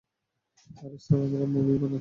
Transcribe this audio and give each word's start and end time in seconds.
আরে, 0.77 0.97
স্যার 0.97 1.19
আমরা 1.25 1.45
মুভি 1.45 1.73
বানাচ্ছি। 1.73 1.89